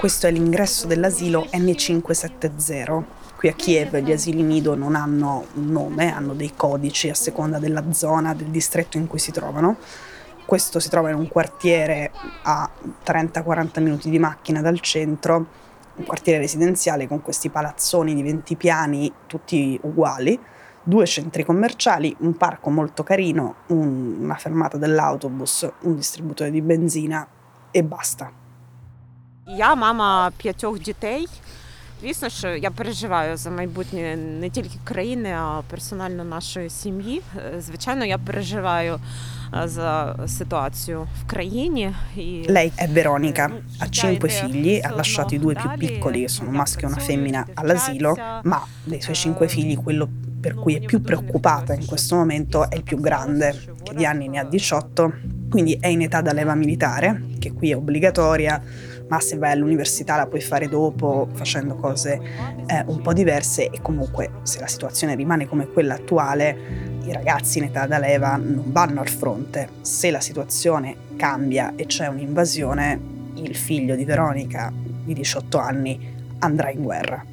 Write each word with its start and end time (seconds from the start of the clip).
Questo 0.00 0.26
è 0.26 0.30
l'ingresso 0.30 0.86
dell'asilo 0.86 1.46
N570. 1.52 3.02
Qui 3.36 3.50
a 3.50 3.52
Kiev 3.52 3.98
gli 3.98 4.12
asili 4.12 4.42
nido 4.42 4.74
non 4.74 4.94
hanno 4.94 5.44
un 5.56 5.66
nome, 5.66 6.10
hanno 6.10 6.32
dei 6.32 6.54
codici 6.56 7.10
a 7.10 7.14
seconda 7.14 7.58
della 7.58 7.92
zona, 7.92 8.32
del 8.32 8.46
distretto 8.46 8.96
in 8.96 9.06
cui 9.06 9.18
si 9.18 9.30
trovano. 9.30 9.76
Questo 10.46 10.78
si 10.78 10.88
trova 10.88 11.10
in 11.10 11.16
un 11.16 11.28
quartiere 11.28 12.12
a 12.44 12.70
30-40 13.04 13.82
minuti 13.82 14.08
di 14.08 14.18
macchina 14.18 14.62
dal 14.62 14.80
centro, 14.80 15.46
un 15.96 16.04
quartiere 16.06 16.38
residenziale 16.38 17.06
con 17.06 17.20
questi 17.20 17.50
palazzoni 17.50 18.14
di 18.14 18.22
20 18.22 18.56
piani 18.56 19.12
tutti 19.26 19.78
uguali, 19.82 20.40
due 20.82 21.04
centri 21.04 21.44
commerciali, 21.44 22.16
un 22.20 22.38
parco 22.38 22.70
molto 22.70 23.02
carino, 23.02 23.56
un- 23.66 24.16
una 24.18 24.36
fermata 24.36 24.78
dell'autobus, 24.78 25.70
un 25.82 25.94
distributore 25.94 26.50
di 26.50 26.62
benzina 26.62 27.28
e 27.70 27.82
basta. 27.84 28.39
Я 29.49 29.75
мама 29.75 30.31
п'ятьох 30.37 30.79
дітей. 30.79 31.27
Звісно, 32.01 32.29
що 32.29 32.47
я 32.47 32.71
переживаю 32.71 33.37
за 33.37 33.49
майбутнє 33.49 34.15
не 34.15 34.49
тільки 34.49 34.77
країни, 34.83 35.29
а 35.29 35.61
персонально 35.69 36.23
нашої 36.23 36.69
сім'ї. 36.69 37.21
Е, 37.37 37.61
Звичайно, 37.61 38.05
я 38.05 38.17
переживаю 38.17 38.99
е, 39.53 39.67
за 39.67 40.15
ситуацію 40.27 41.07
в 41.21 41.29
країні. 41.29 41.93
І 42.17 42.45
Lei 42.49 42.71
è 42.77 42.87
Veronica, 42.93 43.49
ha 43.79 43.87
cinque 43.89 44.29
figli, 44.29 44.81
ha 44.85 44.91
lasciato 44.95 45.35
i 45.35 45.39
due 45.39 45.55
più 45.61 45.69
piccoli, 45.83 46.19
che 46.21 46.29
sono 46.29 46.49
un 46.49 46.55
maschio 46.55 46.87
e 46.87 46.91
una 46.91 47.01
femmina, 47.01 47.41
all'asilo, 47.53 48.15
ma 48.43 48.59
dei 48.83 49.01
suoi 49.01 49.15
cinque 49.15 49.47
figli 49.47 49.75
quello 49.85 50.07
per 50.45 50.53
cui 50.53 50.73
è 50.75 50.81
più 50.91 51.01
preoccupata 51.01 51.73
in 51.73 51.85
questo 51.91 52.15
momento 52.15 52.69
è 52.69 52.75
il 52.75 52.83
più 52.83 52.97
grande, 52.99 53.45
che 53.83 53.93
di 53.95 54.05
anni 54.05 54.27
ne 54.27 54.37
ha 54.39 54.43
18, 54.43 55.13
quindi 55.49 55.73
è 55.81 55.87
in 55.87 56.01
età 56.01 56.21
da 56.21 56.33
leva 56.33 56.53
militare, 56.53 57.07
che 57.39 57.51
qui 57.57 57.71
è 57.71 57.75
obbligatoria, 57.75 58.61
ma 59.10 59.20
se 59.20 59.36
vai 59.36 59.50
all'università 59.52 60.16
la 60.16 60.26
puoi 60.26 60.40
fare 60.40 60.68
dopo 60.68 61.28
facendo 61.32 61.74
cose 61.74 62.20
eh, 62.66 62.84
un 62.86 63.00
po' 63.02 63.12
diverse 63.12 63.68
e 63.68 63.82
comunque 63.82 64.30
se 64.42 64.60
la 64.60 64.68
situazione 64.68 65.16
rimane 65.16 65.46
come 65.46 65.66
quella 65.66 65.94
attuale 65.94 66.90
i 67.02 67.12
ragazzi 67.12 67.58
in 67.58 67.64
età 67.64 67.86
da 67.86 67.98
leva 67.98 68.36
non 68.36 68.70
vanno 68.70 69.00
al 69.00 69.08
fronte. 69.08 69.68
Se 69.80 70.10
la 70.12 70.20
situazione 70.20 70.94
cambia 71.16 71.72
e 71.74 71.86
c'è 71.86 72.06
un'invasione, 72.06 73.00
il 73.34 73.56
figlio 73.56 73.96
di 73.96 74.04
Veronica 74.04 74.72
di 74.72 75.12
18 75.12 75.58
anni 75.58 76.14
andrà 76.38 76.70
in 76.70 76.82
guerra. 76.82 77.24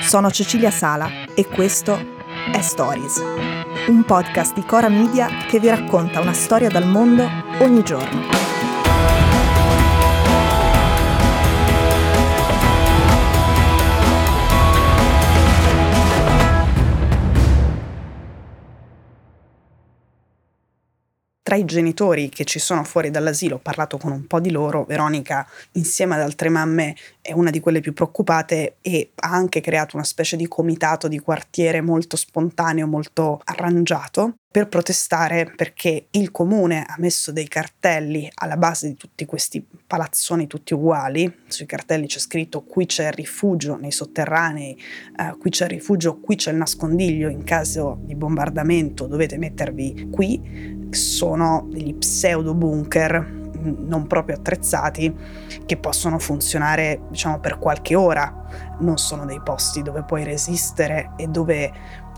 Sono 0.00 0.30
Cecilia 0.30 0.70
Sala 0.70 1.08
e 1.34 1.46
questo 1.46 2.17
è 2.52 2.62
Stories, 2.62 3.20
un 3.88 4.04
podcast 4.04 4.54
di 4.54 4.64
Cora 4.64 4.88
Media 4.88 5.28
che 5.48 5.60
vi 5.60 5.68
racconta 5.68 6.20
una 6.20 6.32
storia 6.32 6.68
dal 6.68 6.86
mondo 6.86 7.28
ogni 7.60 7.82
giorno. 7.82 8.38
Tra 21.48 21.56
i 21.56 21.64
genitori 21.64 22.28
che 22.28 22.44
ci 22.44 22.58
sono 22.58 22.84
fuori 22.84 23.10
dall'asilo, 23.10 23.54
ho 23.54 23.58
parlato 23.58 23.96
con 23.96 24.12
un 24.12 24.26
po' 24.26 24.38
di 24.38 24.50
loro, 24.50 24.84
Veronica 24.84 25.48
insieme 25.72 26.14
ad 26.14 26.20
altre 26.20 26.50
mamme 26.50 26.94
è 27.28 27.32
una 27.32 27.50
di 27.50 27.60
quelle 27.60 27.80
più 27.80 27.92
preoccupate 27.92 28.76
e 28.80 29.10
ha 29.14 29.28
anche 29.28 29.60
creato 29.60 29.96
una 29.96 30.04
specie 30.04 30.34
di 30.34 30.48
comitato 30.48 31.08
di 31.08 31.18
quartiere 31.18 31.82
molto 31.82 32.16
spontaneo, 32.16 32.86
molto 32.86 33.42
arrangiato 33.44 34.36
per 34.50 34.66
protestare 34.68 35.52
perché 35.54 36.06
il 36.12 36.30
comune 36.30 36.86
ha 36.86 36.94
messo 36.96 37.30
dei 37.30 37.46
cartelli 37.46 38.30
alla 38.36 38.56
base 38.56 38.88
di 38.88 38.96
tutti 38.96 39.26
questi 39.26 39.62
palazzoni 39.86 40.46
tutti 40.46 40.72
uguali. 40.72 41.30
Sui 41.48 41.66
cartelli 41.66 42.06
c'è 42.06 42.18
scritto 42.18 42.62
qui 42.62 42.86
c'è 42.86 43.10
rifugio 43.10 43.76
nei 43.76 43.92
sotterranei, 43.92 44.80
eh, 45.18 45.36
qui 45.38 45.50
c'è 45.50 45.66
rifugio, 45.66 46.20
qui 46.20 46.36
c'è 46.36 46.50
il 46.50 46.56
nascondiglio 46.56 47.28
in 47.28 47.44
caso 47.44 47.98
di 48.00 48.14
bombardamento, 48.14 49.06
dovete 49.06 49.36
mettervi 49.36 50.08
qui. 50.10 50.86
Sono 50.92 51.68
degli 51.70 51.94
pseudo 51.94 52.54
bunker 52.54 53.37
non 53.60 54.06
proprio 54.06 54.36
attrezzati 54.36 55.14
che 55.66 55.76
possono 55.76 56.18
funzionare 56.18 57.00
diciamo 57.08 57.38
per 57.38 57.58
qualche 57.58 57.94
ora, 57.94 58.76
non 58.80 58.98
sono 58.98 59.24
dei 59.24 59.40
posti 59.42 59.82
dove 59.82 60.02
puoi 60.04 60.24
resistere 60.24 61.12
e 61.16 61.26
dove 61.26 61.72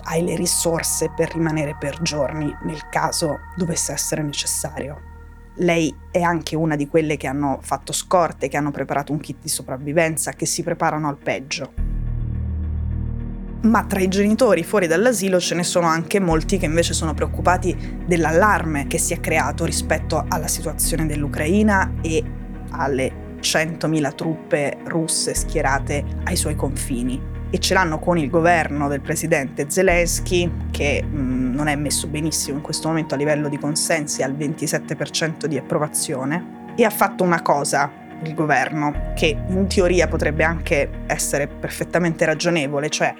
hai 0.04 0.22
le 0.22 0.36
risorse 0.36 1.12
per 1.14 1.32
rimanere 1.32 1.76
per 1.78 2.00
giorni 2.02 2.54
nel 2.62 2.88
caso 2.88 3.38
dovesse 3.56 3.92
essere 3.92 4.22
necessario. 4.22 5.08
Lei 5.56 5.94
è 6.10 6.22
anche 6.22 6.56
una 6.56 6.76
di 6.76 6.88
quelle 6.88 7.16
che 7.16 7.26
hanno 7.26 7.58
fatto 7.60 7.92
scorte, 7.92 8.48
che 8.48 8.56
hanno 8.56 8.70
preparato 8.70 9.12
un 9.12 9.20
kit 9.20 9.38
di 9.42 9.48
sopravvivenza, 9.48 10.32
che 10.32 10.46
si 10.46 10.62
preparano 10.62 11.08
al 11.08 11.18
peggio. 11.18 11.89
Ma 13.62 13.84
tra 13.84 14.00
i 14.00 14.08
genitori 14.08 14.64
fuori 14.64 14.86
dall'asilo 14.86 15.38
ce 15.38 15.54
ne 15.54 15.64
sono 15.64 15.86
anche 15.86 16.18
molti 16.18 16.56
che 16.56 16.64
invece 16.64 16.94
sono 16.94 17.12
preoccupati 17.12 17.98
dell'allarme 18.06 18.86
che 18.86 18.96
si 18.96 19.12
è 19.12 19.20
creato 19.20 19.66
rispetto 19.66 20.24
alla 20.26 20.48
situazione 20.48 21.04
dell'Ucraina 21.04 21.92
e 22.00 22.24
alle 22.70 23.28
100.000 23.40 24.14
truppe 24.14 24.78
russe 24.84 25.34
schierate 25.34 26.04
ai 26.24 26.36
suoi 26.36 26.56
confini. 26.56 27.20
E 27.50 27.58
ce 27.58 27.74
l'hanno 27.74 27.98
con 27.98 28.16
il 28.16 28.30
governo 28.30 28.88
del 28.88 29.02
presidente 29.02 29.66
Zelensky, 29.68 30.50
che 30.70 31.02
mh, 31.02 31.54
non 31.54 31.66
è 31.66 31.74
messo 31.74 32.06
benissimo 32.06 32.56
in 32.56 32.62
questo 32.62 32.88
momento 32.88 33.14
a 33.14 33.18
livello 33.18 33.48
di 33.48 33.58
consensi, 33.58 34.22
al 34.22 34.32
27% 34.32 35.44
di 35.46 35.58
approvazione, 35.58 36.72
e 36.76 36.84
ha 36.84 36.90
fatto 36.90 37.24
una 37.24 37.42
cosa 37.42 37.90
il 38.22 38.34
governo, 38.34 39.12
che 39.14 39.36
in 39.46 39.66
teoria 39.66 40.06
potrebbe 40.08 40.44
anche 40.44 40.88
essere 41.06 41.46
perfettamente 41.46 42.24
ragionevole, 42.24 42.88
cioè 42.88 43.14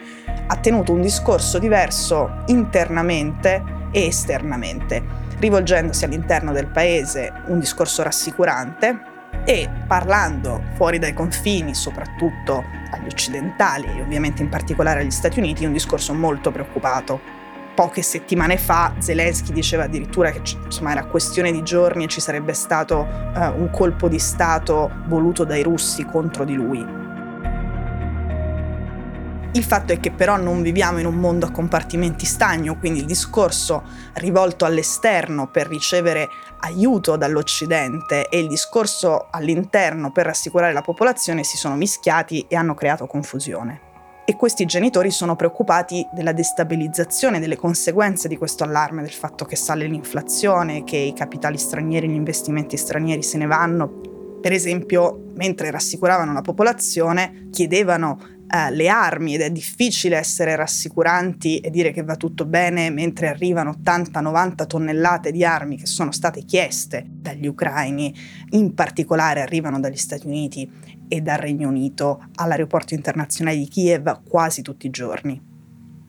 ha 0.46 0.56
tenuto 0.56 0.92
un 0.92 1.00
discorso 1.00 1.58
diverso 1.58 2.42
internamente 2.46 3.62
e 3.92 4.06
esternamente, 4.06 5.02
rivolgendosi 5.38 6.04
all'interno 6.04 6.52
del 6.52 6.66
paese 6.66 7.32
un 7.46 7.58
discorso 7.58 8.02
rassicurante, 8.02 9.08
e 9.44 9.68
parlando 9.86 10.62
fuori 10.74 10.98
dai 10.98 11.14
confini, 11.14 11.74
soprattutto 11.74 12.62
agli 12.90 13.06
occidentali 13.06 13.86
e 13.86 14.02
ovviamente 14.02 14.42
in 14.42 14.48
particolare 14.48 15.00
agli 15.00 15.10
Stati 15.10 15.38
Uniti, 15.38 15.64
un 15.64 15.72
discorso 15.72 16.12
molto 16.12 16.50
preoccupato. 16.50 17.38
Poche 17.74 18.02
settimane 18.02 18.58
fa 18.58 18.94
Zelensky 18.98 19.52
diceva 19.52 19.84
addirittura 19.84 20.30
che 20.30 20.42
insomma, 20.64 20.90
era 20.90 21.06
questione 21.06 21.52
di 21.52 21.62
giorni 21.62 22.04
e 22.04 22.08
ci 22.08 22.20
sarebbe 22.20 22.52
stato 22.52 23.06
eh, 23.34 23.46
un 23.46 23.70
colpo 23.70 24.08
di 24.08 24.18
Stato 24.18 24.90
voluto 25.06 25.44
dai 25.44 25.62
russi 25.62 26.04
contro 26.04 26.44
di 26.44 26.54
lui. 26.54 26.98
Il 29.52 29.64
fatto 29.64 29.92
è 29.92 29.98
che 29.98 30.12
però 30.12 30.36
non 30.36 30.62
viviamo 30.62 31.00
in 31.00 31.06
un 31.06 31.16
mondo 31.16 31.46
a 31.46 31.50
compartimenti 31.50 32.24
stagno, 32.24 32.78
quindi 32.78 33.00
il 33.00 33.06
discorso 33.06 33.82
rivolto 34.14 34.64
all'esterno 34.64 35.48
per 35.48 35.66
ricevere 35.66 36.28
aiuto 36.60 37.16
dall'Occidente 37.16 38.28
e 38.28 38.38
il 38.38 38.46
discorso 38.46 39.26
all'interno 39.28 40.12
per 40.12 40.26
rassicurare 40.26 40.72
la 40.72 40.82
popolazione 40.82 41.42
si 41.42 41.56
sono 41.56 41.74
mischiati 41.74 42.44
e 42.46 42.54
hanno 42.54 42.74
creato 42.74 43.06
confusione. 43.06 43.89
E 44.30 44.36
questi 44.36 44.64
genitori 44.64 45.10
sono 45.10 45.34
preoccupati 45.34 46.06
della 46.12 46.30
destabilizzazione, 46.30 47.40
delle 47.40 47.56
conseguenze 47.56 48.28
di 48.28 48.36
questo 48.36 48.62
allarme, 48.62 49.02
del 49.02 49.10
fatto 49.10 49.44
che 49.44 49.56
sale 49.56 49.88
l'inflazione, 49.88 50.84
che 50.84 50.98
i 50.98 51.12
capitali 51.12 51.58
stranieri, 51.58 52.08
gli 52.08 52.14
investimenti 52.14 52.76
stranieri 52.76 53.24
se 53.24 53.38
ne 53.38 53.46
vanno. 53.46 54.38
Per 54.40 54.52
esempio, 54.52 55.32
mentre 55.34 55.72
rassicuravano 55.72 56.32
la 56.32 56.42
popolazione, 56.42 57.48
chiedevano 57.50 58.20
eh, 58.52 58.70
le 58.72 58.88
armi 58.88 59.34
ed 59.34 59.42
è 59.42 59.50
difficile 59.50 60.16
essere 60.16 60.56
rassicuranti 60.56 61.58
e 61.58 61.70
dire 61.70 61.92
che 61.92 62.02
va 62.02 62.16
tutto 62.16 62.44
bene 62.46 62.90
mentre 62.90 63.28
arrivano 63.28 63.76
80-90 63.80 64.66
tonnellate 64.66 65.30
di 65.30 65.44
armi 65.44 65.76
che 65.76 65.86
sono 65.86 66.10
state 66.10 66.42
chieste 66.44 67.06
dagli 67.08 67.46
ucraini, 67.46 68.12
in 68.50 68.74
particolare 68.74 69.40
arrivano 69.40 69.78
dagli 69.78 69.96
Stati 69.96 70.26
Uniti 70.26 70.68
e 71.06 71.20
dal 71.20 71.38
Regno 71.38 71.68
Unito 71.68 72.24
all'aeroporto 72.34 72.94
internazionale 72.94 73.56
di 73.56 73.68
Kiev 73.68 74.22
quasi 74.28 74.62
tutti 74.62 74.86
i 74.86 74.90
giorni. 74.90 75.40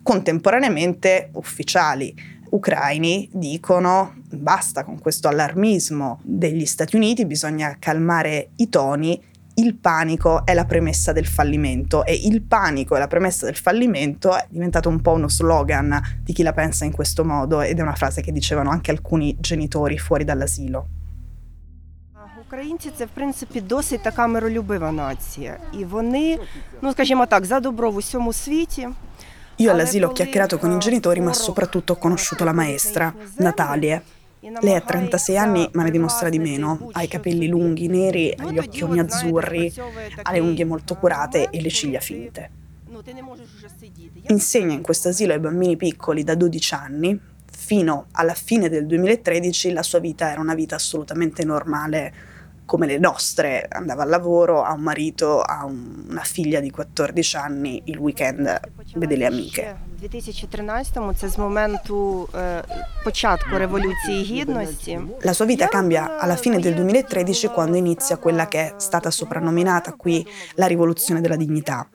Contemporaneamente 0.01 1.29
ufficiali 1.33 2.39
ucraini 2.49 3.29
dicono 3.33 4.15
basta 4.31 4.83
con 4.83 4.99
questo 4.99 5.27
allarmismo 5.27 6.19
degli 6.23 6.65
Stati 6.65 6.95
Uniti, 6.95 7.25
bisogna 7.27 7.75
calmare 7.77 8.49
i 8.55 8.67
toni 8.69 9.29
il 9.58 9.74
panico 9.76 10.44
è 10.44 10.52
la 10.52 10.66
premessa 10.66 11.12
del 11.12 11.26
fallimento 11.26 12.04
e 12.04 12.14
il 12.14 12.42
panico 12.42 12.94
è 12.94 12.98
la 12.98 13.06
premessa 13.06 13.46
del 13.46 13.56
fallimento 13.56 14.36
è 14.36 14.46
diventato 14.50 14.88
un 14.88 15.00
po' 15.00 15.12
uno 15.12 15.28
slogan 15.28 16.18
di 16.22 16.32
chi 16.34 16.42
la 16.42 16.52
pensa 16.52 16.84
in 16.84 16.92
questo 16.92 17.24
modo 17.24 17.62
ed 17.62 17.78
è 17.78 17.82
una 17.82 17.94
frase 17.94 18.20
che 18.20 18.32
dicevano 18.32 18.70
anche 18.70 18.90
alcuni 18.90 19.36
genitori 19.40 19.98
fuori 19.98 20.24
dall'asilo. 20.24 20.88
Українці 22.48 22.90
це 22.90 23.04
в 23.04 23.08
принципі 23.08 23.60
досить 23.60 24.02
така 24.02 24.26
миролюбива 24.26 24.92
нація, 24.92 25.58
і 25.72 25.84
вони, 25.84 26.38
ну 26.82 26.92
скажімо 26.92 27.26
так, 27.26 27.44
за 27.44 27.60
добро 27.60 27.90
в 27.90 27.96
усьому 27.96 28.32
світі. 28.32 28.88
Io 29.58 29.70
all'asilo 29.70 30.08
ho 30.08 30.12
chiacchierato 30.12 30.58
con 30.58 30.70
i 30.76 30.78
genitori, 30.78 31.20
ma 31.20 31.32
soprattutto 31.32 31.94
ho 31.94 31.96
conosciuto 31.96 32.44
la 32.44 32.52
maestra, 32.52 33.14
Natalie. 33.38 34.02
lei 34.41 34.73
ha 34.73 34.81
36 34.81 35.37
anni 35.37 35.69
ma 35.73 35.83
ne 35.83 35.91
dimostra 35.91 36.29
di 36.29 36.39
meno, 36.39 36.89
ha 36.93 37.03
i 37.03 37.07
capelli 37.07 37.47
lunghi, 37.47 37.87
neri, 37.87 38.33
ha 38.35 38.51
gli 38.51 38.57
occhioni 38.57 38.99
azzurri, 38.99 39.71
ha 40.23 40.31
le 40.31 40.39
unghie 40.39 40.65
molto 40.65 40.95
curate 40.95 41.49
e 41.51 41.61
le 41.61 41.69
ciglia 41.69 41.99
finte. 41.99 42.49
Insegna 44.29 44.73
in 44.73 44.81
questo 44.81 45.09
asilo 45.09 45.33
ai 45.33 45.39
bambini 45.39 45.77
piccoli 45.77 46.23
da 46.23 46.33
12 46.33 46.73
anni, 46.73 47.19
fino 47.51 48.07
alla 48.13 48.33
fine 48.33 48.67
del 48.67 48.87
2013 48.87 49.73
la 49.73 49.83
sua 49.83 49.99
vita 49.99 50.31
era 50.31 50.41
una 50.41 50.55
vita 50.55 50.75
assolutamente 50.75 51.45
normale, 51.45 52.13
come 52.70 52.86
le 52.86 52.98
nostre. 52.98 53.66
Andava 53.70 54.02
al 54.02 54.08
lavoro, 54.08 54.62
ha 54.62 54.72
un 54.72 54.80
marito, 54.82 55.40
ha 55.40 55.64
un- 55.64 56.06
una 56.10 56.22
figlia 56.24 56.60
di 56.60 56.70
14 56.70 57.36
anni, 57.36 57.82
il 57.84 57.98
weekend 57.98 58.60
vede 58.96 59.16
le 59.16 59.26
amiche. 59.26 59.76
У 60.02 60.08
2013-му 60.08 61.12
це 61.14 61.28
з 61.28 61.38
моменту 61.38 62.28
е, 62.34 62.62
початку 63.04 63.58
Революції 63.58 64.24
Гідності. 64.24 64.98
La 65.24 65.34
sua 65.34 65.46
vita 65.46 65.66
cambia 65.68 66.02
alla 66.20 66.36
fine 66.36 66.58
del 66.58 66.74
2013 66.74 67.48
quando 67.48 67.76
inizia 67.76 68.16
quella 68.16 68.46
che 68.46 68.58
è 68.66 68.74
stata 68.76 69.10
soprannominata 69.10 69.92
qui 69.92 70.26
la 70.54 70.66
rivoluzione 70.66 71.20
della 71.20 71.36
dignità. 71.36 71.86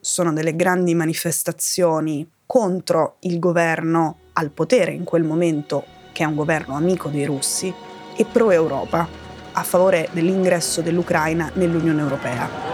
Sono 0.00 0.32
delle 0.32 0.54
grandi 0.56 0.94
manifestazioni 0.94 2.26
contro 2.46 3.16
il 3.20 3.38
governo 3.38 4.16
al 4.34 4.50
potere 4.50 4.92
in 4.92 5.04
quel 5.04 5.24
momento, 5.24 5.84
che 6.12 6.22
è 6.24 6.26
un 6.26 6.34
governo 6.34 6.74
amico 6.76 7.08
dei 7.08 7.24
russi, 7.24 7.72
e 8.16 8.24
pro-Europa, 8.24 9.08
a 9.53 9.63
favore 9.63 10.09
dell'ingresso 10.11 10.81
dell'Ucraina 10.81 11.49
nell'Unione 11.53 12.01
Europea. 12.01 12.73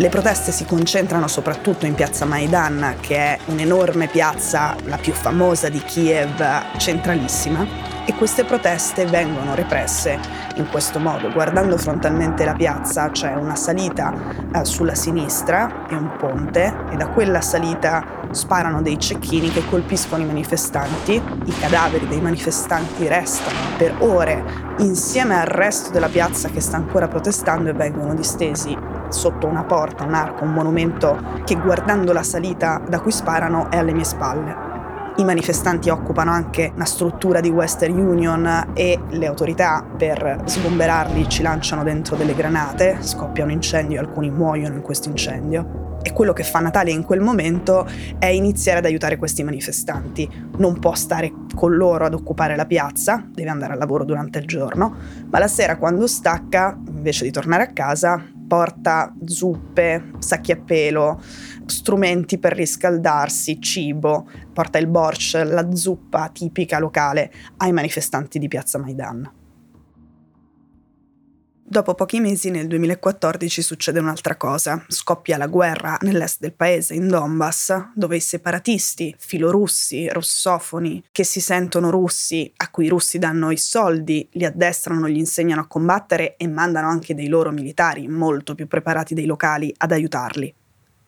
Le 0.00 0.08
proteste 0.08 0.50
si 0.50 0.64
concentrano 0.64 1.28
soprattutto 1.28 1.84
in 1.84 1.94
piazza 1.94 2.24
Maidan, 2.24 2.96
che 3.00 3.16
è 3.16 3.38
un'enorme 3.46 4.06
piazza, 4.06 4.74
la 4.84 4.96
più 4.96 5.12
famosa 5.12 5.68
di 5.68 5.82
Kiev, 5.82 6.42
centralissima, 6.78 7.66
e 8.10 8.14
queste 8.14 8.44
proteste 8.44 9.06
vengono 9.06 9.54
represse 9.54 10.18
in 10.56 10.68
questo 10.68 10.98
modo. 10.98 11.30
Guardando 11.30 11.78
frontalmente 11.78 12.44
la 12.44 12.54
piazza 12.54 13.08
c'è 13.10 13.34
una 13.34 13.54
salita 13.54 14.12
eh, 14.52 14.64
sulla 14.64 14.96
sinistra 14.96 15.86
e 15.88 15.94
un 15.94 16.16
ponte 16.18 16.74
e 16.90 16.96
da 16.96 17.06
quella 17.06 17.40
salita 17.40 18.04
sparano 18.32 18.82
dei 18.82 18.98
cecchini 18.98 19.50
che 19.50 19.64
colpiscono 19.64 20.24
i 20.24 20.26
manifestanti. 20.26 21.14
I 21.14 21.58
cadaveri 21.60 22.08
dei 22.08 22.20
manifestanti 22.20 23.06
restano 23.06 23.58
per 23.78 23.94
ore 24.00 24.44
insieme 24.78 25.38
al 25.38 25.46
resto 25.46 25.90
della 25.90 26.08
piazza 26.08 26.48
che 26.48 26.60
sta 26.60 26.76
ancora 26.76 27.06
protestando 27.06 27.70
e 27.70 27.74
vengono 27.74 28.14
distesi 28.14 28.76
sotto 29.08 29.46
una 29.46 29.62
porta, 29.62 30.02
un 30.02 30.14
arco, 30.14 30.42
un 30.42 30.52
monumento 30.52 31.16
che 31.44 31.54
guardando 31.54 32.12
la 32.12 32.24
salita 32.24 32.82
da 32.88 32.98
cui 32.98 33.12
sparano 33.12 33.70
è 33.70 33.76
alle 33.76 33.92
mie 33.92 34.04
spalle. 34.04 34.69
I 35.20 35.24
manifestanti 35.24 35.90
occupano 35.90 36.30
anche 36.30 36.72
una 36.74 36.86
struttura 36.86 37.40
di 37.40 37.50
Western 37.50 37.92
Union 37.92 38.70
e 38.72 38.98
le 39.10 39.26
autorità 39.26 39.84
per 39.84 40.44
sgomberarli 40.46 41.28
ci 41.28 41.42
lanciano 41.42 41.82
dentro 41.82 42.16
delle 42.16 42.34
granate, 42.34 42.96
scoppia 43.00 43.44
un 43.44 43.50
incendio 43.50 43.98
e 43.98 44.00
alcuni 44.00 44.30
muoiono 44.30 44.76
in 44.76 44.80
questo 44.80 45.10
incendio. 45.10 45.98
E 46.02 46.14
quello 46.14 46.32
che 46.32 46.42
fa 46.42 46.60
Natalia 46.60 46.94
in 46.94 47.04
quel 47.04 47.20
momento 47.20 47.86
è 48.18 48.28
iniziare 48.28 48.78
ad 48.78 48.86
aiutare 48.86 49.18
questi 49.18 49.42
manifestanti. 49.42 50.26
Non 50.56 50.78
può 50.78 50.94
stare 50.94 51.30
con 51.54 51.76
loro 51.76 52.06
ad 52.06 52.14
occupare 52.14 52.56
la 52.56 52.64
piazza, 52.64 53.22
deve 53.30 53.50
andare 53.50 53.74
al 53.74 53.78
lavoro 53.78 54.06
durante 54.06 54.38
il 54.38 54.46
giorno, 54.46 54.94
ma 55.28 55.38
la 55.38 55.48
sera 55.48 55.76
quando 55.76 56.06
stacca, 56.06 56.78
invece 56.86 57.24
di 57.24 57.30
tornare 57.30 57.64
a 57.64 57.72
casa, 57.74 58.24
porta 58.50 59.14
zuppe, 59.24 60.10
sacchi 60.18 60.50
a 60.50 60.56
pelo, 60.56 61.22
strumenti 61.66 62.36
per 62.38 62.52
riscaldarsi, 62.52 63.60
cibo, 63.60 64.28
porta 64.52 64.78
il 64.78 64.88
borsch, 64.88 65.40
la 65.44 65.72
zuppa 65.72 66.30
tipica 66.30 66.80
locale 66.80 67.32
ai 67.58 67.70
manifestanti 67.70 68.40
di 68.40 68.48
Piazza 68.48 68.78
Maidan. 68.78 69.39
Dopo 71.72 71.94
pochi 71.94 72.18
mesi, 72.18 72.50
nel 72.50 72.66
2014, 72.66 73.62
succede 73.62 74.00
un'altra 74.00 74.34
cosa. 74.34 74.84
Scoppia 74.88 75.36
la 75.36 75.46
guerra 75.46 75.98
nell'est 76.00 76.40
del 76.40 76.52
paese, 76.52 76.94
in 76.94 77.06
Donbass, 77.06 77.90
dove 77.94 78.16
i 78.16 78.20
separatisti, 78.20 79.14
filorussi, 79.16 80.08
russofoni, 80.08 81.00
che 81.12 81.22
si 81.22 81.40
sentono 81.40 81.90
russi, 81.90 82.52
a 82.56 82.70
cui 82.70 82.86
i 82.86 82.88
russi 82.88 83.20
danno 83.20 83.52
i 83.52 83.56
soldi, 83.56 84.28
li 84.32 84.44
addestrano, 84.44 85.08
gli 85.08 85.18
insegnano 85.18 85.60
a 85.60 85.68
combattere 85.68 86.34
e 86.36 86.48
mandano 86.48 86.88
anche 86.88 87.14
dei 87.14 87.28
loro 87.28 87.52
militari, 87.52 88.08
molto 88.08 88.56
più 88.56 88.66
preparati 88.66 89.14
dei 89.14 89.26
locali, 89.26 89.72
ad 89.76 89.92
aiutarli. 89.92 90.52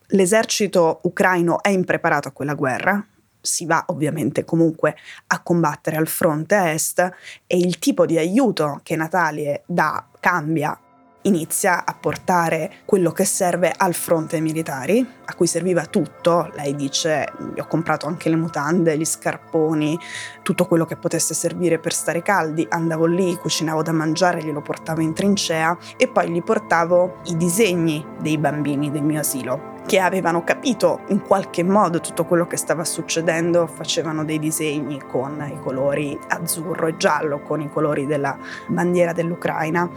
L'esercito 0.07 1.01
ucraino 1.03 1.61
è 1.61 1.71
impreparato 1.71 2.29
a 2.29 2.31
quella 2.31 2.53
guerra, 2.53 3.05
si 3.43 3.65
va 3.65 3.83
ovviamente 3.87 4.45
comunque 4.45 4.95
a 5.27 5.41
combattere 5.41 5.97
al 5.97 6.07
fronte 6.07 6.71
est 6.71 6.99
e 7.45 7.57
il 7.57 7.77
tipo 7.77 8.05
di 8.05 8.17
aiuto 8.17 8.79
che 8.83 8.95
Natalie 8.95 9.63
dà 9.65 10.07
cambia. 10.19 10.77
Inizia 11.25 11.85
a 11.85 11.93
portare 11.93 12.79
quello 12.83 13.11
che 13.11 13.23
serve 13.23 13.73
al 13.75 13.93
fronte 13.93 14.41
militari, 14.41 15.07
a 15.23 15.33
cui 15.35 15.47
serviva 15.47 15.85
tutto. 15.85 16.51
Lei 16.53 16.75
dice: 16.75 17.31
Gli 17.53 17.59
ho 17.61 17.67
comprato 17.67 18.07
anche 18.07 18.27
le 18.27 18.35
mutande, 18.35 18.97
gli 18.97 19.05
scarponi, 19.05 19.97
tutto 20.41 20.65
quello 20.65 20.85
che 20.85 20.97
potesse 20.97 21.33
servire 21.33 21.79
per 21.79 21.93
stare 21.93 22.21
caldi. 22.21 22.67
Andavo 22.69 23.05
lì, 23.05 23.37
cucinavo 23.37 23.81
da 23.81 23.93
mangiare, 23.93 24.43
glielo 24.43 24.61
portavo 24.61 24.99
in 24.99 25.13
trincea 25.13 25.77
e 25.95 26.09
poi 26.09 26.29
gli 26.29 26.43
portavo 26.43 27.19
i 27.27 27.37
disegni 27.37 28.05
dei 28.19 28.37
bambini 28.37 28.91
del 28.91 29.03
mio 29.03 29.21
asilo 29.21 29.72
che 29.85 29.99
avevano 29.99 30.43
capito 30.43 31.01
in 31.07 31.21
qualche 31.21 31.63
modo 31.63 31.99
tutto 31.99 32.25
quello 32.25 32.47
che 32.47 32.57
stava 32.57 32.83
succedendo, 32.83 33.67
facevano 33.67 34.23
dei 34.23 34.39
disegni 34.39 35.01
con 35.01 35.43
i 35.51 35.59
colori 35.61 36.17
azzurro 36.27 36.87
e 36.87 36.97
giallo, 36.97 37.41
con 37.41 37.61
i 37.61 37.69
colori 37.69 38.05
della 38.05 38.37
bandiera 38.67 39.13
dell'Ucraina 39.13 39.89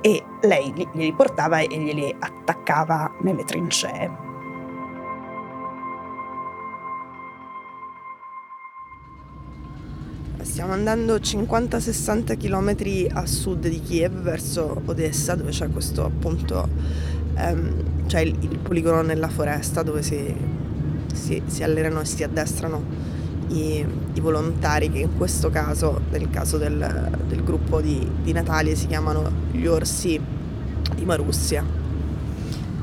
e 0.00 0.24
lei 0.42 0.72
glieli 0.72 1.12
portava 1.12 1.58
e 1.58 1.68
glieli 1.68 2.14
attaccava 2.18 3.12
nelle 3.20 3.44
trincee. 3.44 4.30
Stiamo 10.42 10.72
andando 10.74 11.16
50-60 11.16 12.36
km 12.36 13.16
a 13.16 13.26
sud 13.26 13.68
di 13.68 13.80
Kiev 13.80 14.20
verso 14.20 14.82
Odessa 14.84 15.34
dove 15.34 15.50
c'è 15.50 15.70
questo 15.70 16.04
appunto 16.04 16.68
ehm, 17.35 18.05
c'è 18.07 18.21
il, 18.21 18.35
il, 18.39 18.57
poligono 18.59 19.01
nella 19.01 19.27
foresta 19.27 19.83
dove 19.83 20.01
si, 20.01 20.33
si, 21.13 21.41
si 21.45 21.63
allenano 21.63 22.01
e 22.01 22.05
si 22.05 22.23
addestrano 22.23 22.83
i, 23.49 23.85
i, 24.13 24.19
volontari 24.19 24.91
che 24.91 24.99
in 24.99 25.17
questo 25.17 25.49
caso, 25.49 26.01
nel 26.11 26.29
caso 26.29 26.57
del, 26.57 27.19
del 27.27 27.43
gruppo 27.43 27.81
di, 27.81 28.07
di 28.23 28.31
Natalie, 28.31 28.75
si 28.75 28.87
chiamano 28.87 29.29
gli 29.51 29.65
Orsi 29.65 30.19
di 30.95 31.05
Marussia. 31.05 31.63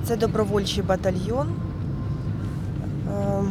Це 0.06 0.16
добровольчий 0.16 0.82
батальйон, 0.82 1.48
е, 3.08 3.44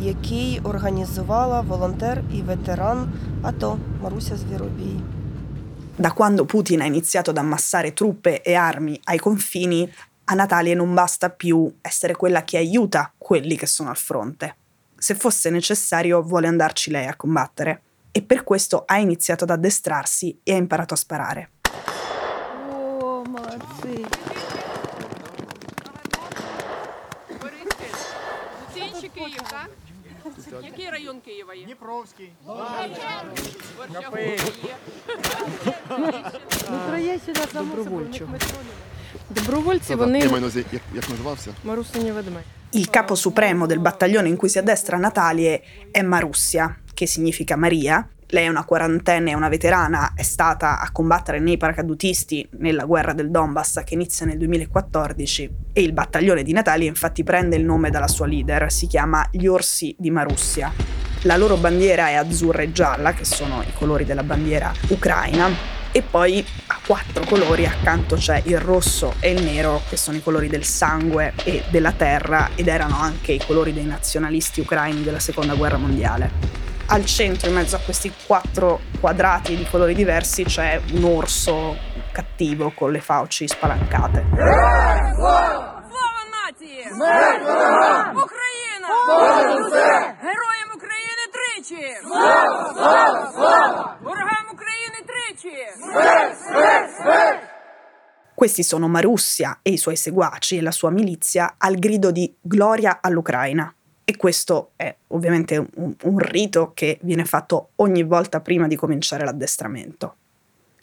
який 0.00 0.60
організувала 0.62 1.60
волонтер 1.60 2.22
і 2.32 2.42
ветеран 2.42 3.12
АТО 3.42 3.78
Маруся 4.02 4.36
Звіробій. 4.36 4.96
Da 5.98 6.10
quando 6.10 6.44
Putin 6.44 6.80
ha 6.80 6.86
iniziato 6.86 7.30
ad 7.30 7.38
ammassare 7.38 7.92
truppe 7.92 8.42
e 8.42 8.54
armi 8.54 9.00
ai 9.04 9.18
confini, 9.18 9.88
a 10.28 10.34
Natalia 10.34 10.74
non 10.74 10.94
basta 10.94 11.30
più 11.30 11.72
essere 11.80 12.14
quella 12.14 12.44
che 12.44 12.56
aiuta 12.56 13.12
quelli 13.16 13.56
che 13.56 13.66
sono 13.66 13.90
al 13.90 13.96
fronte. 13.96 14.56
Se 14.96 15.14
fosse 15.14 15.50
necessario 15.50 16.22
vuole 16.22 16.46
andarci 16.46 16.90
lei 16.90 17.06
a 17.06 17.16
combattere 17.16 17.82
e 18.10 18.22
per 18.22 18.42
questo 18.42 18.84
ha 18.86 18.98
iniziato 18.98 19.44
ad 19.44 19.50
addestrarsi 19.50 20.40
e 20.42 20.54
ha 20.54 20.56
imparato 20.56 20.94
a 20.94 20.96
sparare. 20.96 21.50
О, 22.70 23.24
молодці. 23.28 24.06
Зустрічі 28.74 29.10
Київ, 29.14 29.42
так? 29.50 29.70
Який 30.62 30.90
район 30.90 31.20
Києва 31.20 31.54
є? 31.54 31.64
Дніпровський. 31.64 32.32
Добровольчого. 37.52 38.34
Добровольці 39.30 39.84
Це 39.84 39.94
вони 39.94 40.18
я 40.18 40.24
маю 40.24 40.40
на 40.40 40.46
увазі, 40.46 40.64
як, 40.72 40.82
як 40.94 41.10
називався? 41.10 41.50
Марусині 41.64 42.12
ведмедь. 42.12 42.44
Il 42.72 42.90
capo 42.90 43.14
supremo 43.14 43.66
del 43.66 43.78
battaglione 43.78 44.28
in 44.28 44.36
cui 44.36 44.48
si 44.48 44.58
addestra 44.58 44.98
Natalie 44.98 45.62
è 45.92 46.02
Marussia, 46.02 46.76
che 46.92 47.06
significa 47.06 47.54
Maria. 47.54 48.08
Lei 48.26 48.46
è 48.46 48.48
una 48.48 48.64
quarantenne, 48.64 49.30
è 49.30 49.34
una 49.34 49.48
veterana, 49.48 50.12
è 50.16 50.22
stata 50.22 50.80
a 50.80 50.90
combattere 50.90 51.38
nei 51.38 51.56
paracadutisti 51.56 52.48
nella 52.58 52.84
guerra 52.84 53.12
del 53.12 53.30
Donbass 53.30 53.84
che 53.84 53.94
inizia 53.94 54.26
nel 54.26 54.38
2014 54.38 55.50
e 55.72 55.82
il 55.82 55.92
battaglione 55.92 56.42
di 56.42 56.52
Natalia 56.52 56.88
infatti 56.88 57.22
prende 57.22 57.54
il 57.54 57.64
nome 57.64 57.90
dalla 57.90 58.08
sua 58.08 58.26
leader, 58.26 58.72
si 58.72 58.88
chiama 58.88 59.28
Gli 59.30 59.46
Orsi 59.46 59.94
di 59.96 60.10
Marussia. 60.10 60.72
La 61.22 61.36
loro 61.36 61.56
bandiera 61.56 62.08
è 62.08 62.14
azzurra 62.14 62.62
e 62.62 62.72
gialla, 62.72 63.12
che 63.12 63.24
sono 63.24 63.62
i 63.62 63.72
colori 63.72 64.04
della 64.04 64.24
bandiera 64.24 64.72
ucraina, 64.88 65.48
e 65.99 66.01
poi 66.01 66.45
a 66.67 66.79
quattro 66.85 67.25
colori 67.25 67.65
accanto 67.65 68.15
c'è 68.15 68.41
il 68.45 68.57
rosso 68.57 69.15
e 69.19 69.31
il 69.31 69.43
nero 69.43 69.81
che 69.89 69.97
sono 69.97 70.15
i 70.15 70.23
colori 70.23 70.47
del 70.47 70.63
sangue 70.63 71.33
e 71.43 71.63
della 71.69 71.91
terra 71.91 72.51
ed 72.55 72.69
erano 72.69 72.97
anche 72.97 73.33
i 73.33 73.41
colori 73.45 73.73
dei 73.73 73.83
nazionalisti 73.83 74.61
ucraini 74.61 75.03
della 75.03 75.19
seconda 75.19 75.55
guerra 75.55 75.77
mondiale. 75.77 76.31
Al 76.85 77.05
centro, 77.05 77.49
in 77.49 77.55
mezzo 77.55 77.75
a 77.75 77.79
questi 77.79 78.11
quattro 78.25 78.79
quadrati 78.99 79.55
di 79.55 79.67
colori 79.69 79.93
diversi, 79.93 80.43
c'è 80.45 80.79
un 80.93 81.03
orso 81.03 81.77
cattivo 82.11 82.71
con 82.73 82.91
le 82.91 83.01
fauci 83.01 83.47
spalancate. 83.47 84.25
Questi 98.38 98.64
sono 98.64 98.88
Marussia 98.88 99.60
e 99.62 99.70
i 99.70 99.76
suoi 99.76 99.96
seguaci 99.96 100.56
e 100.56 100.60
la 100.60 100.72
sua 100.72 100.90
milizia 100.90 101.54
al 101.56 101.76
grido 101.76 102.10
di 102.10 102.34
gloria 102.40 102.98
all'Ucraina. 103.00 103.72
E 104.04 104.16
questo 104.16 104.72
è 104.76 104.94
ovviamente 105.08 105.56
un, 105.56 105.94
un 106.02 106.18
rito 106.18 106.72
che 106.74 106.98
viene 107.02 107.24
fatto 107.24 107.70
ogni 107.76 108.02
volta 108.02 108.40
prima 108.40 108.66
di 108.66 108.76
cominciare 108.76 109.24
l'addestramento. 109.24 110.16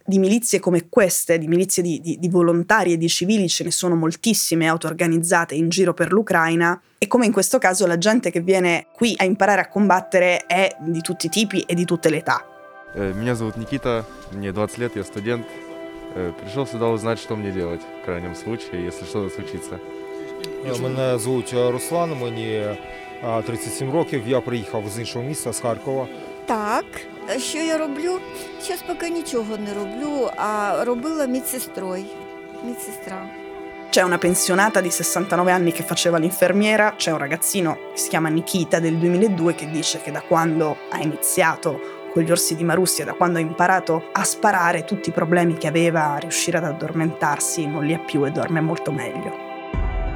Di 0.03 0.17
milizie 0.17 0.59
come 0.59 0.89
queste, 0.89 1.37
di 1.37 1.47
milizie 1.47 1.83
di, 1.83 1.99
di, 2.01 2.17
di 2.17 2.29
volontari 2.29 2.93
e 2.93 2.97
di 2.97 3.07
civili, 3.07 3.47
ce 3.47 3.63
ne 3.63 3.71
sono 3.71 3.95
moltissime 3.95 4.67
auto-organizzate 4.67 5.53
in 5.53 5.69
giro 5.69 5.93
per 5.93 6.11
l'Ucraina 6.11 6.81
e 6.97 7.07
come 7.07 7.25
in 7.25 7.31
questo 7.31 7.59
caso 7.59 7.85
la 7.85 7.97
gente 7.97 8.31
che 8.31 8.41
viene 8.41 8.87
qui 8.93 9.13
a 9.17 9.25
imparare 9.25 9.61
a 9.61 9.67
combattere 9.67 10.45
è 10.47 10.75
di 10.79 11.01
tutti 11.01 11.27
i 11.27 11.29
tipi 11.29 11.61
e 11.61 11.75
di 11.75 11.85
tutte 11.85 12.09
le 12.09 12.17
età. 12.17 12.45
Э, 12.93 13.13
Меня 13.13 13.35
зовут 13.35 13.55
Никита, 13.55 14.05
мне 14.31 14.51
20 14.51 14.79
лет, 14.79 14.95
я 14.95 15.03
студент. 15.03 15.45
Э, 16.16 16.32
Пришел 16.40 16.66
сюда 16.66 16.86
узнать, 16.88 17.18
что 17.18 17.36
мне 17.36 17.50
делать 17.50 17.80
в 18.02 18.04
крайнем 18.04 18.34
случае, 18.34 18.84
если 18.84 19.04
что-то 19.04 19.34
случится. 19.34 19.78
Е, 20.66 20.80
Мене 20.82 21.18
звуть 21.18 21.52
е, 21.54 21.70
Руслан, 21.70 22.16
мені 22.20 22.52
е, 22.52 22.76
37 23.46 23.92
років. 23.92 24.22
Я 24.26 24.40
приїхав 24.40 24.88
з 24.88 24.98
іншого 24.98 25.24
міста, 25.24 25.52
з 25.52 25.60
Харкова. 25.60 26.06
Так, 26.46 26.84
що 27.38 27.58
я 27.58 27.78
роблю? 27.78 28.18
Зараз 28.60 28.82
поки 28.86 29.10
нічого 29.10 29.56
не 29.56 29.74
роблю, 29.74 30.30
а 30.36 30.84
робила 30.84 31.26
медсестрою. 31.26 32.04
Медсестра. 32.64 33.26
C'è 33.90 34.02
una 34.02 34.18
pensionata 34.18 34.80
di 34.82 34.90
69 34.90 35.52
anni 35.52 35.72
che 35.72 35.82
faceva 35.82 36.18
l'infermiera, 36.18 36.94
c'è 36.96 37.12
un 37.12 37.18
ragazzino 37.18 37.78
che 37.92 37.98
si 37.98 38.08
chiama 38.08 38.28
Nikita 38.28 38.78
del 38.78 38.96
2002 38.96 39.54
che 39.54 39.70
dice 39.70 40.00
che 40.02 40.10
da 40.10 40.20
quando 40.20 40.76
ha 40.90 40.98
iniziato 41.00 41.80
con 42.16 42.24
gli 42.24 42.30
orsi 42.30 42.56
di 42.56 42.64
Marussia, 42.64 43.04
da 43.04 43.12
quando 43.12 43.36
ha 43.36 43.42
imparato 43.42 44.08
a 44.10 44.24
sparare 44.24 44.84
tutti 44.84 45.10
i 45.10 45.12
problemi 45.12 45.58
che 45.58 45.66
aveva 45.66 46.14
a 46.14 46.16
riuscire 46.16 46.56
ad 46.56 46.64
addormentarsi, 46.64 47.66
non 47.66 47.84
li 47.84 47.92
ha 47.92 47.98
più 47.98 48.24
e 48.24 48.30
dorme 48.30 48.62
molto 48.62 48.90
meglio. 48.90 49.36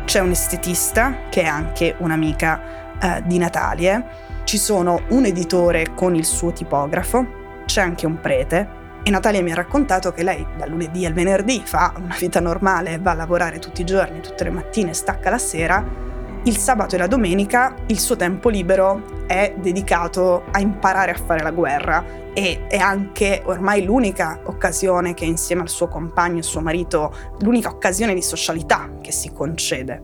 C'è 0.06 0.20
un 0.20 0.30
estetista 0.30 1.28
che 1.28 1.42
è 1.42 1.46
anche 1.46 1.94
un'amica 1.98 2.62
eh, 2.98 3.22
di 3.26 3.36
Natalie, 3.36 4.02
ci 4.44 4.56
sono 4.56 5.02
un 5.08 5.26
editore 5.26 5.92
con 5.94 6.14
il 6.14 6.24
suo 6.24 6.52
tipografo, 6.52 7.64
c'è 7.66 7.82
anche 7.82 8.06
un 8.06 8.18
prete 8.18 8.66
e 9.02 9.10
Natalia 9.10 9.42
mi 9.42 9.52
ha 9.52 9.56
raccontato 9.56 10.10
che 10.12 10.22
lei 10.22 10.46
dal 10.56 10.70
lunedì 10.70 11.04
al 11.04 11.12
venerdì 11.12 11.60
fa 11.62 11.92
una 11.98 12.16
vita 12.18 12.40
normale, 12.40 12.98
va 12.98 13.10
a 13.10 13.14
lavorare 13.14 13.58
tutti 13.58 13.82
i 13.82 13.84
giorni, 13.84 14.20
tutte 14.20 14.44
le 14.44 14.50
mattine, 14.50 14.94
stacca 14.94 15.28
la 15.28 15.38
sera. 15.38 16.09
Il 16.44 16.56
sabato 16.56 16.94
e 16.94 16.98
la 16.98 17.06
domenica 17.06 17.74
il 17.88 17.98
suo 17.98 18.16
tempo 18.16 18.48
libero 18.48 19.26
è 19.26 19.54
dedicato 19.60 20.44
a 20.50 20.58
imparare 20.58 21.10
a 21.12 21.14
fare 21.14 21.42
la 21.42 21.50
guerra 21.50 22.32
e 22.32 22.66
è 22.66 22.78
anche 22.78 23.42
ormai 23.44 23.84
l'unica 23.84 24.40
occasione 24.44 25.12
che 25.12 25.26
insieme 25.26 25.60
al 25.60 25.68
suo 25.68 25.88
compagno 25.88 26.38
e 26.38 26.42
suo 26.42 26.62
marito, 26.62 27.14
l'unica 27.40 27.68
occasione 27.68 28.14
di 28.14 28.22
socialità 28.22 28.90
che 29.02 29.12
si 29.12 29.30
concede. 29.32 30.00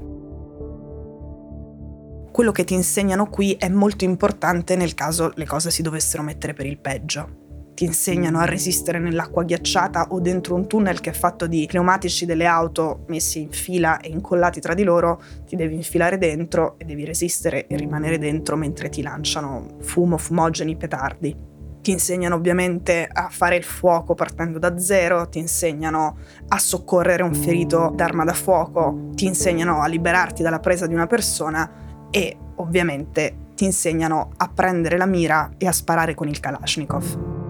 Quello 2.31 2.53
che 2.53 2.65
ti 2.65 2.75
insegnano 2.75 3.31
qui 3.31 3.55
è 3.55 3.71
molto 3.71 4.05
importante 4.05 4.77
nel 4.77 4.93
caso 4.93 5.33
le 5.37 5.47
cose 5.47 5.71
si 5.71 5.81
dovessero 5.81 6.23
mettere 6.23 6.53
per 6.53 6.67
il 6.67 6.77
peggio 6.77 7.45
ti 7.77 7.85
insegnano 7.85 8.39
a 8.39 8.47
resistere 8.47 8.99
nell'acqua 8.99 9.45
ghiacciata 9.45 10.07
o 10.09 10.19
dentro 10.19 10.55
un 10.55 10.67
tunnel 10.67 11.01
che 11.01 11.11
è 11.11 11.13
fatto 11.13 11.47
di 11.47 11.67
pneumatici 11.69 12.25
delle 12.25 12.47
auto 12.47 13.05
messi 13.09 13.43
in 13.43 13.51
fila 13.51 14.01
e 14.01 14.09
incollati 14.09 14.61
tra 14.61 14.73
di 14.73 14.83
loro, 14.83 15.21
ti 15.47 15.57
devi 15.57 15.75
infilare 15.75 16.17
dentro 16.17 16.77
e 16.79 16.87
devi 16.87 17.05
resistere 17.05 17.67
e 17.67 17.77
rimanere 17.77 18.17
dentro 18.17 18.57
mentre 18.57 18.89
ti 18.89 19.03
lanciano 19.03 19.77
fumo, 19.81 20.17
fumogeni, 20.17 20.75
petardi. 20.75 21.37
Ti 21.83 21.91
insegnano 21.91 22.37
ovviamente 22.37 23.07
a 23.13 23.29
fare 23.29 23.57
il 23.57 23.65
fuoco 23.65 24.15
partendo 24.15 24.59
da 24.59 24.79
zero, 24.79 25.29
ti 25.29 25.39
insegnano 25.39 26.17
a 26.49 26.59
soccorrere 26.59 27.23
un 27.23 27.35
ferito 27.35 27.93
d'arma 27.95 28.25
da 28.25 28.33
fuoco, 28.33 29.11
ti 29.15 29.27
insegnano 29.27 29.83
a 29.83 29.87
liberarti 29.87 30.43
dalla 30.43 30.61
presa 30.61 30.87
di 30.87 30.95
una 30.95 31.07
persona 31.07 32.09
e 32.11 32.39
ovviamente 32.55 33.51
ti 33.55 33.67
insegnano 33.67 34.31
a 34.35 34.49
prendere 34.49 34.97
la 34.97 35.07
mira 35.07 35.51
e 35.59 35.67
a 35.67 35.73
sparare 35.73 36.15
con 36.15 36.27
il 36.27 36.41
Kalashnikov. 36.41 37.45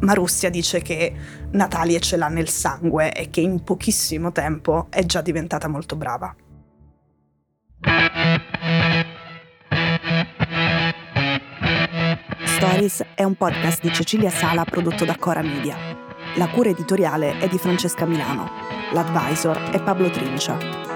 Marussia 0.00 0.50
dice 0.50 0.82
che 0.82 1.14
Natalia 1.52 1.98
ce 1.98 2.16
l'ha 2.16 2.28
nel 2.28 2.48
sangue 2.48 3.12
e 3.12 3.30
che 3.30 3.40
in 3.40 3.62
pochissimo 3.64 4.32
tempo 4.32 4.86
è 4.90 5.04
già 5.04 5.20
diventata 5.20 5.68
molto 5.68 5.96
brava. 5.96 6.34
Stories 12.44 13.04
è 13.14 13.22
un 13.22 13.34
podcast 13.34 13.82
di 13.82 13.92
Cecilia 13.92 14.30
Sala 14.30 14.64
prodotto 14.64 15.04
da 15.04 15.16
Cora 15.16 15.42
Media. 15.42 15.76
La 16.36 16.48
cura 16.48 16.70
editoriale 16.70 17.38
è 17.38 17.48
di 17.48 17.58
Francesca 17.58 18.04
Milano. 18.04 18.50
L'advisor 18.92 19.70
è 19.70 19.82
Pablo 19.82 20.10
Trincia. 20.10 20.95